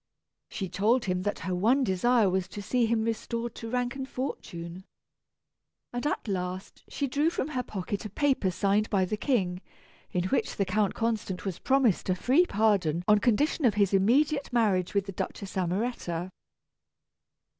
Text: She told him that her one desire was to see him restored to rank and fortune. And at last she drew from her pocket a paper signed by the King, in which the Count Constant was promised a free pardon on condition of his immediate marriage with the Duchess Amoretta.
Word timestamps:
She 0.49 0.67
told 0.67 1.05
him 1.05 1.21
that 1.21 1.37
her 1.45 1.53
one 1.53 1.83
desire 1.83 2.27
was 2.27 2.47
to 2.47 2.61
see 2.63 2.87
him 2.87 3.03
restored 3.03 3.53
to 3.53 3.69
rank 3.69 3.95
and 3.95 4.09
fortune. 4.09 4.83
And 5.93 6.07
at 6.07 6.27
last 6.27 6.83
she 6.87 7.05
drew 7.05 7.29
from 7.29 7.49
her 7.49 7.61
pocket 7.61 8.03
a 8.03 8.09
paper 8.09 8.49
signed 8.49 8.89
by 8.89 9.05
the 9.05 9.15
King, 9.15 9.61
in 10.11 10.23
which 10.29 10.55
the 10.55 10.65
Count 10.65 10.95
Constant 10.95 11.45
was 11.45 11.59
promised 11.59 12.09
a 12.09 12.15
free 12.15 12.47
pardon 12.47 13.03
on 13.07 13.19
condition 13.19 13.63
of 13.63 13.75
his 13.75 13.93
immediate 13.93 14.51
marriage 14.51 14.95
with 14.95 15.05
the 15.05 15.11
Duchess 15.11 15.55
Amoretta. 15.55 16.31